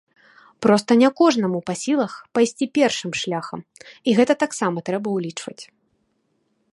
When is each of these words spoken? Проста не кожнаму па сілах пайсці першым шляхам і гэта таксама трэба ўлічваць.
Проста 0.65 0.91
не 1.01 1.09
кожнаму 1.19 1.59
па 1.67 1.73
сілах 1.81 2.13
пайсці 2.37 2.65
першым 2.77 3.11
шляхам 3.21 3.59
і 3.85 4.09
гэта 4.21 4.33
таксама 4.45 4.77
трэба 4.89 5.07
ўлічваць. 5.19 5.59